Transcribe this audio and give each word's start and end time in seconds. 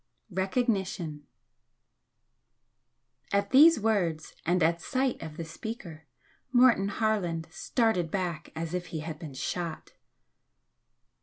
VI 0.31 0.41
RECOGNITION 0.45 1.27
At 3.31 3.51
these 3.51 3.79
words 3.79 4.33
and 4.47 4.63
at 4.63 4.81
sight 4.81 5.21
of 5.21 5.37
the 5.37 5.45
speaker, 5.45 6.07
Morton 6.51 6.87
Harland 6.87 7.45
started 7.51 8.09
back 8.09 8.49
as 8.55 8.73
if 8.73 8.87
he 8.87 9.01
had 9.01 9.19
been 9.19 9.35
shot. 9.35 9.93